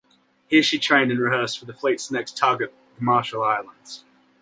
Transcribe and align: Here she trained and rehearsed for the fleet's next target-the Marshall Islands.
Here 0.47 0.63
she 0.63 0.79
trained 0.79 1.11
and 1.11 1.19
rehearsed 1.19 1.59
for 1.59 1.65
the 1.65 1.75
fleet's 1.75 2.09
next 2.09 2.35
target-the 2.35 3.03
Marshall 3.03 3.43
Islands. 3.43 4.03